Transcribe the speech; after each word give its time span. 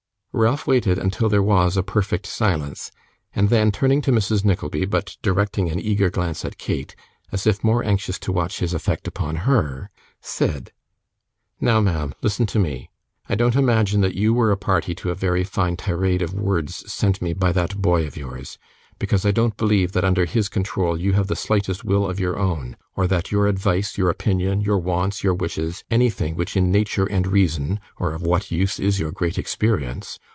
Ralph 0.33 0.65
waited 0.65 0.97
until 0.97 1.27
there 1.27 1.43
was 1.43 1.75
a 1.75 1.83
perfect 1.83 2.25
silence, 2.25 2.89
and 3.35 3.49
then 3.49 3.69
turning 3.69 4.01
to 4.03 4.13
Mrs 4.13 4.45
Nickleby, 4.45 4.85
but 4.85 5.17
directing 5.21 5.69
an 5.69 5.77
eager 5.77 6.09
glance 6.09 6.45
at 6.45 6.57
Kate, 6.57 6.95
as 7.33 7.45
if 7.45 7.65
more 7.65 7.83
anxious 7.83 8.17
to 8.19 8.31
watch 8.31 8.59
his 8.59 8.73
effect 8.73 9.09
upon 9.09 9.35
her, 9.45 9.89
said: 10.21 10.71
'Now, 11.59 11.81
ma'am, 11.81 12.13
listen 12.21 12.45
to 12.45 12.59
me. 12.59 12.89
I 13.27 13.35
don't 13.35 13.57
imagine 13.57 13.99
that 14.01 14.15
you 14.15 14.33
were 14.33 14.51
a 14.51 14.57
party 14.57 14.95
to 14.95 15.09
a 15.09 15.15
very 15.15 15.43
fine 15.43 15.75
tirade 15.75 16.21
of 16.21 16.33
words 16.33 16.89
sent 16.91 17.21
me 17.21 17.33
by 17.33 17.51
that 17.51 17.75
boy 17.81 18.07
of 18.07 18.15
yours, 18.15 18.57
because 18.99 19.25
I 19.25 19.31
don't 19.31 19.57
believe 19.57 19.93
that 19.93 20.03
under 20.05 20.25
his 20.25 20.47
control, 20.47 20.95
you 20.99 21.13
have 21.13 21.25
the 21.25 21.35
slightest 21.35 21.83
will 21.83 22.07
of 22.07 22.19
your 22.19 22.37
own, 22.37 22.77
or 22.95 23.07
that 23.07 23.31
your 23.31 23.47
advice, 23.47 23.97
your 23.97 24.11
opinion, 24.11 24.61
your 24.61 24.77
wants, 24.77 25.23
your 25.23 25.33
wishes, 25.33 25.83
anything 25.89 26.35
which 26.35 26.55
in 26.55 26.71
nature 26.71 27.05
and 27.07 27.25
reason 27.25 27.79
(or 27.97 28.11
of 28.13 28.21
what 28.21 28.51
use 28.51 28.79
is 28.79 28.99
your 28.99 29.11
great 29.11 29.39
experience?) 29.39 30.19